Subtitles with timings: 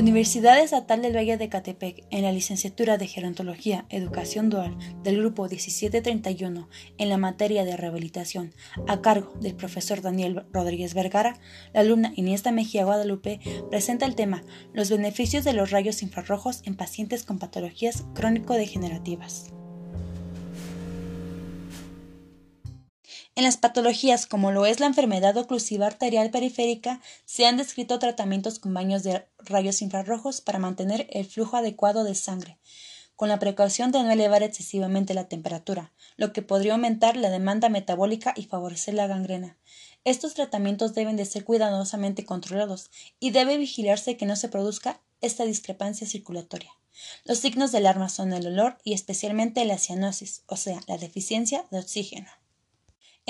[0.00, 5.42] Universidad Estatal del Valle de Catepec, en la licenciatura de Gerontología, Educación Dual del grupo
[5.42, 8.54] 1731 en la materia de rehabilitación,
[8.88, 11.38] a cargo del profesor Daniel Rodríguez Vergara,
[11.74, 14.42] la alumna Iniesta Mejía Guadalupe presenta el tema
[14.72, 19.52] Los beneficios de los rayos infrarrojos en pacientes con patologías crónico-degenerativas.
[23.36, 28.58] En las patologías como lo es la enfermedad oclusiva arterial periférica, se han descrito tratamientos
[28.58, 32.58] con baños de rayos infrarrojos para mantener el flujo adecuado de sangre,
[33.14, 37.68] con la precaución de no elevar excesivamente la temperatura, lo que podría aumentar la demanda
[37.68, 39.58] metabólica y favorecer la gangrena.
[40.04, 45.44] Estos tratamientos deben de ser cuidadosamente controlados y debe vigilarse que no se produzca esta
[45.44, 46.72] discrepancia circulatoria.
[47.24, 51.66] Los signos del arma son el olor y especialmente la cianosis, o sea, la deficiencia
[51.70, 52.39] de oxígeno.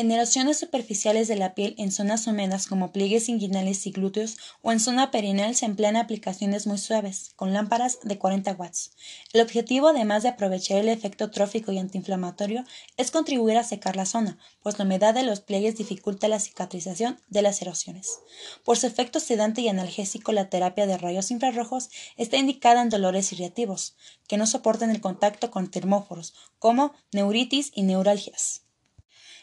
[0.00, 4.72] En erosiones superficiales de la piel en zonas húmedas como pliegues inguinales y glúteos o
[4.72, 8.92] en zona perineal se emplean aplicaciones muy suaves, con lámparas de 40 watts.
[9.34, 12.64] El objetivo, además de aprovechar el efecto trófico y antiinflamatorio,
[12.96, 17.20] es contribuir a secar la zona, pues la humedad de los pliegues dificulta la cicatrización
[17.28, 18.20] de las erosiones.
[18.64, 23.34] Por su efecto sedante y analgésico, la terapia de rayos infrarrojos está indicada en dolores
[23.34, 28.62] irritativos, que no soportan el contacto con termóforos, como neuritis y neuralgias.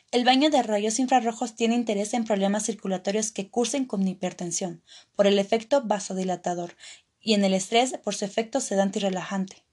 [0.09, 4.81] El baño de rayos infrarrojos tiene interés en problemas circulatorios que cursen con hipertensión,
[5.17, 6.77] por el efecto vasodilatador,
[7.19, 9.65] y en el estrés por su efecto sedante y relajante.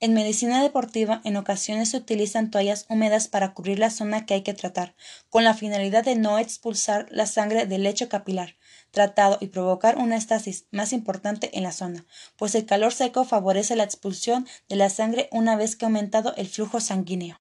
[0.00, 4.42] En medicina deportiva, en ocasiones se utilizan toallas húmedas para cubrir la zona que hay
[4.42, 4.96] que tratar,
[5.28, 8.56] con la finalidad de no expulsar la sangre del lecho capilar,
[8.90, 13.76] tratado y provocar una estasis más importante en la zona, pues el calor seco favorece
[13.76, 17.40] la expulsión de la sangre una vez que ha aumentado el flujo sanguíneo.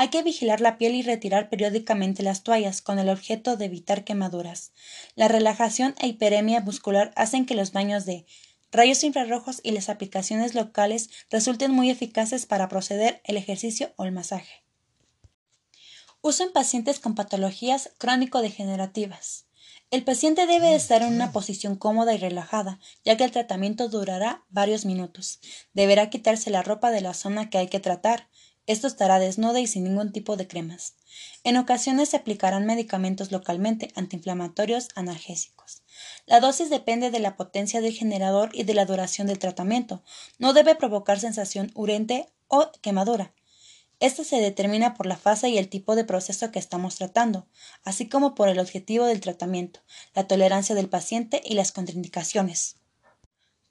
[0.00, 4.04] Hay que vigilar la piel y retirar periódicamente las toallas con el objeto de evitar
[4.04, 4.70] quemaduras.
[5.16, 8.24] La relajación e hiperemia muscular hacen que los baños de
[8.70, 14.12] rayos infrarrojos y las aplicaciones locales resulten muy eficaces para proceder el ejercicio o el
[14.12, 14.62] masaje.
[16.20, 19.46] Uso en pacientes con patologías crónico-degenerativas.
[19.90, 24.44] El paciente debe estar en una posición cómoda y relajada, ya que el tratamiento durará
[24.48, 25.40] varios minutos.
[25.72, 28.28] Deberá quitarse la ropa de la zona que hay que tratar,
[28.68, 30.94] esto estará desnuda y sin ningún tipo de cremas.
[31.42, 35.82] En ocasiones se aplicarán medicamentos localmente, antiinflamatorios, analgésicos.
[36.26, 40.04] La dosis depende de la potencia del generador y de la duración del tratamiento.
[40.38, 43.32] No debe provocar sensación urente o quemadura.
[44.00, 47.48] Esto se determina por la fase y el tipo de proceso que estamos tratando,
[47.82, 49.80] así como por el objetivo del tratamiento,
[50.14, 52.77] la tolerancia del paciente y las contraindicaciones.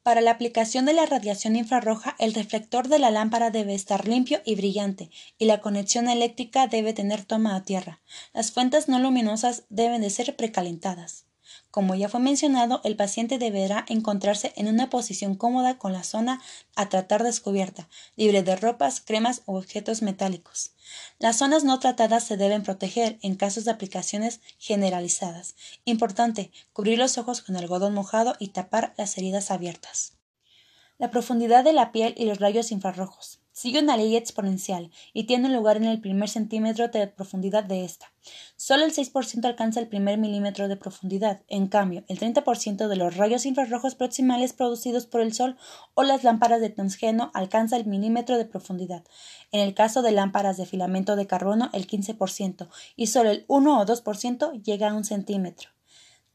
[0.08, 4.40] Para la aplicación de la radiación infrarroja, el reflector de la lámpara debe estar limpio
[4.46, 8.00] y brillante, y la conexión eléctrica debe tener toma a tierra.
[8.34, 11.27] Las fuentes no luminosas deben de ser precalentadas.
[11.72, 16.42] Como ya fue mencionado, el paciente deberá encontrarse en una posición cómoda con la zona
[16.76, 20.72] a tratar descubierta, libre de ropas, cremas u objetos metálicos.
[21.20, 25.56] Las zonas no tratadas se deben proteger en casos de aplicaciones generalizadas.
[25.84, 30.14] Importante, cubrir los ojos con algodón mojado y tapar las heridas abiertas.
[30.98, 33.40] La profundidad de la piel y los rayos infrarrojos.
[33.58, 38.14] Sigue una ley exponencial y tiene lugar en el primer centímetro de profundidad de esta.
[38.56, 41.42] Solo el 6% alcanza el primer milímetro de profundidad.
[41.48, 45.58] En cambio, el 30% de los rayos infrarrojos proximales producidos por el Sol
[45.96, 49.04] o las lámparas de tungsteno alcanza el milímetro de profundidad.
[49.52, 53.82] En el caso de lámparas de filamento de carbono, el 15%, y solo el 1
[53.82, 55.72] o 2% llega a un centímetro.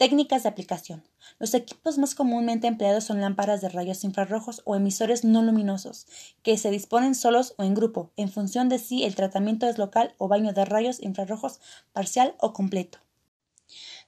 [0.03, 1.05] Técnicas de aplicación.
[1.39, 6.09] Los equipos más comúnmente empleados son lámparas de rayos infrarrojos o emisores no luminosos,
[6.43, 10.17] que se disponen solos o en grupo, en función de si el tratamiento es local
[10.19, 11.61] o baño de rayos infrarrojos
[11.93, 12.99] parcial o completo.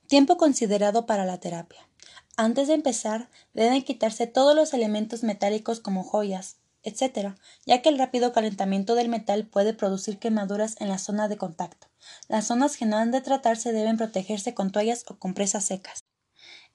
[0.08, 1.88] Tiempo considerado para la terapia.
[2.36, 7.34] Antes de empezar, deben quitarse todos los elementos metálicos como joyas, etc.,
[7.66, 11.88] ya que el rápido calentamiento del metal puede producir quemaduras en la zona de contacto.
[12.28, 16.04] Las zonas que no han de tratarse deben protegerse con toallas o compresas secas.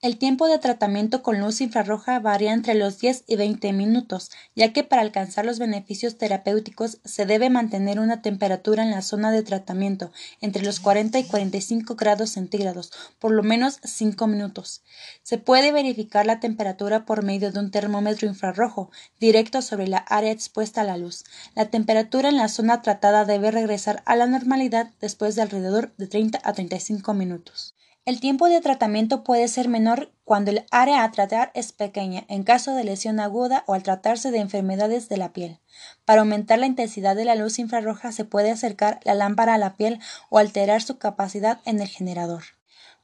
[0.01, 4.71] El tiempo de tratamiento con luz infrarroja varía entre los 10 y 20 minutos, ya
[4.71, 9.43] que para alcanzar los beneficios terapéuticos se debe mantener una temperatura en la zona de
[9.43, 14.83] tratamiento entre los 40 y 45 grados centígrados por lo menos 5 minutos.
[15.21, 20.31] Se puede verificar la temperatura por medio de un termómetro infrarrojo directo sobre la área
[20.31, 21.25] expuesta a la luz.
[21.55, 26.07] La temperatura en la zona tratada debe regresar a la normalidad después de alrededor de
[26.07, 27.75] 30 a 35 minutos.
[28.09, 32.41] El tiempo de tratamiento puede ser menor cuando el área a tratar es pequeña, en
[32.41, 35.59] caso de lesión aguda o al tratarse de enfermedades de la piel.
[36.05, 39.75] Para aumentar la intensidad de la luz infrarroja se puede acercar la lámpara a la
[39.75, 39.99] piel
[40.31, 42.45] o alterar su capacidad en el generador.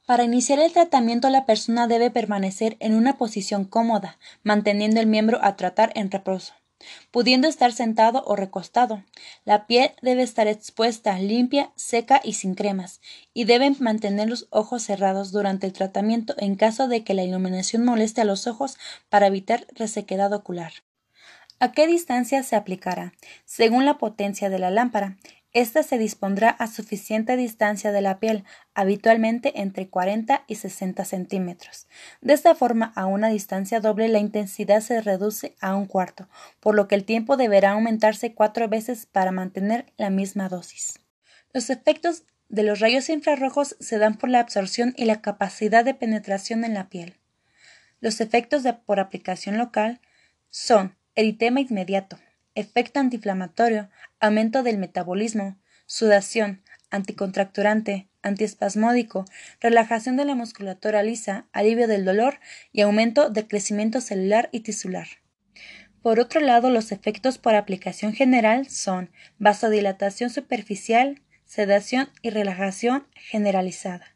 [0.06, 5.38] Para iniciar el tratamiento la persona debe permanecer en una posición cómoda, manteniendo el miembro
[5.40, 6.54] a tratar en reposo,
[7.10, 9.04] pudiendo estar sentado o recostado.
[9.44, 13.00] La piel debe estar expuesta, limpia, seca y sin cremas,
[13.34, 17.84] y deben mantener los ojos cerrados durante el tratamiento en caso de que la iluminación
[17.84, 18.76] moleste a los ojos
[19.08, 20.72] para evitar resequedad ocular.
[21.58, 23.14] ¿A qué distancia se aplicará?
[23.46, 25.16] Según la potencia de la lámpara,
[25.52, 28.44] esta se dispondrá a suficiente distancia de la piel,
[28.74, 31.86] habitualmente entre 40 y 60 centímetros.
[32.20, 36.28] De esta forma, a una distancia doble la intensidad se reduce a un cuarto,
[36.60, 41.00] por lo que el tiempo deberá aumentarse cuatro veces para mantener la misma dosis.
[41.52, 45.94] Los efectos de los rayos infrarrojos se dan por la absorción y la capacidad de
[45.94, 47.18] penetración en la piel.
[48.00, 50.00] Los efectos por aplicación local
[50.50, 52.18] son eritema inmediato,
[52.56, 53.88] efecto antiinflamatorio,
[54.18, 55.56] aumento del metabolismo,
[55.86, 59.24] sudación, anticontracturante, antiespasmódico,
[59.60, 62.40] relajación de la musculatura lisa, alivio del dolor
[62.72, 65.06] y aumento del crecimiento celular y tisular.
[66.02, 74.14] Por otro lado, los efectos por aplicación general son vasodilatación superficial, sedación y relajación generalizada.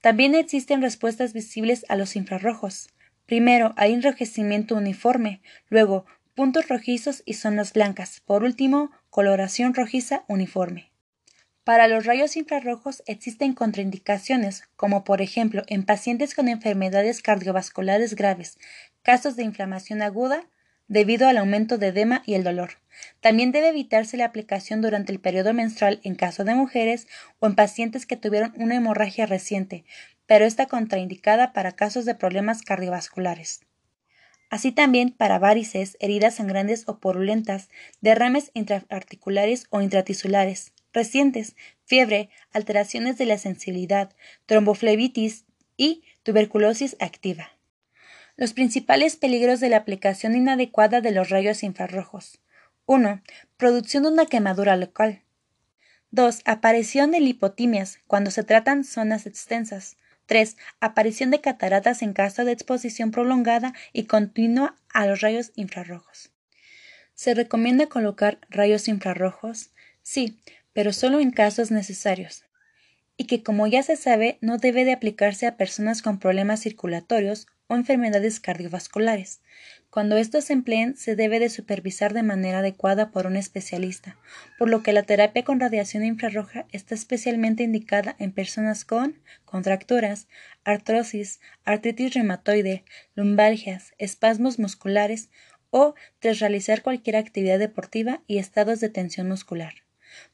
[0.00, 2.88] También existen respuestas visibles a los infrarrojos.
[3.26, 8.20] Primero, hay enrojecimiento uniforme, luego puntos rojizos y zonas blancas.
[8.20, 10.90] Por último, coloración rojiza uniforme.
[11.62, 18.58] Para los rayos infrarrojos existen contraindicaciones, como por ejemplo en pacientes con enfermedades cardiovasculares graves,
[19.02, 20.44] casos de inflamación aguda
[20.88, 22.72] debido al aumento de edema y el dolor.
[23.20, 27.06] También debe evitarse la aplicación durante el periodo menstrual en caso de mujeres
[27.38, 29.84] o en pacientes que tuvieron una hemorragia reciente,
[30.26, 33.60] pero está contraindicada para casos de problemas cardiovasculares
[34.54, 37.70] así también para varices, heridas sangrantes o porulentas,
[38.00, 41.56] derrames intraarticulares o intratisulares, recientes,
[41.86, 44.12] fiebre, alteraciones de la sensibilidad,
[44.46, 45.44] tromboflebitis
[45.76, 47.50] y tuberculosis activa.
[48.36, 52.38] Los principales peligros de la aplicación inadecuada de los rayos infrarrojos.
[52.86, 53.22] 1.
[53.56, 55.22] Producción de una quemadura local.
[56.12, 56.42] 2.
[56.44, 59.96] Aparición de lipotimias cuando se tratan zonas extensas.
[60.26, 60.56] 3.
[60.80, 66.30] Aparición de cataratas en caso de exposición prolongada y continua a los rayos infrarrojos.
[67.14, 69.70] ¿Se recomienda colocar rayos infrarrojos?
[70.02, 70.40] Sí,
[70.72, 72.44] pero solo en casos necesarios.
[73.16, 77.46] Y que, como ya se sabe, no debe de aplicarse a personas con problemas circulatorios
[77.66, 79.40] o enfermedades cardiovasculares.
[79.90, 84.16] Cuando estos se empleen, se debe de supervisar de manera adecuada por un especialista,
[84.58, 90.26] por lo que la terapia con radiación infrarroja está especialmente indicada en personas con contracturas,
[90.64, 92.84] artrosis, artritis reumatoide,
[93.14, 95.30] lumbalgias, espasmos musculares
[95.70, 99.83] o tras realizar cualquier actividad deportiva y estados de tensión muscular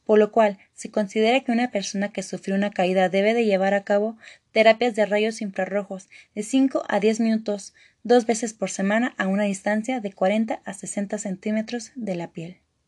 [0.05, 3.75] por lo cual se considera que una persona que sufrió una caída debe de llevar
[3.75, 4.17] a cabo
[4.53, 9.45] terapias de rayos infrarrojos de 5 a 10 minutos dos veces por semana a una
[9.45, 12.59] distancia de 40 a 60 centímetros de la piel.